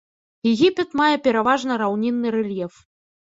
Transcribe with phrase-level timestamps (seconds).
[0.51, 2.73] Егіпет мае пераважна раўнінны рэльеф.